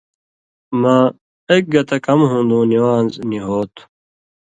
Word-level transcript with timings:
مہ 0.81 0.95
ایک 1.49 1.63
گتہ 1.73 1.97
کم 2.05 2.19
ہُون٘دُوں 2.29 2.65
نِوان٘ز 2.71 3.13
نی 3.29 3.39
ہو 3.47 3.59
تُھو۔ 3.73 3.83